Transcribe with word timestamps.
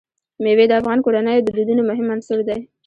مېوې 0.43 0.65
د 0.69 0.73
افغان 0.81 0.99
کورنیو 1.05 1.45
د 1.45 1.49
دودونو 1.55 1.81
مهم 1.89 2.07
عنصر 2.13 2.39
دی. 2.47 2.59